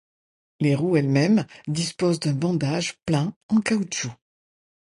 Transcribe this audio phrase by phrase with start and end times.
[0.59, 4.09] Les roues elles-mêmes disposent d’un bandage plein en caoutchouc.